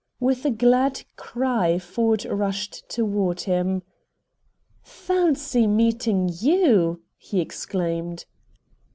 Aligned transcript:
With 0.19 0.45
a 0.45 0.49
glad 0.49 1.03
cry 1.15 1.77
Ford 1.77 2.25
rushed 2.25 2.89
toward 2.89 3.41
him. 3.41 3.83
"Fancy 4.81 5.67
meeting 5.67 6.27
YOU!" 6.41 7.03
he 7.19 7.39
exclaimed. 7.39 8.25